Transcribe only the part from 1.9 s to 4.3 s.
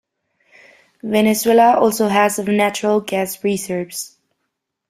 has of natural gas reserves.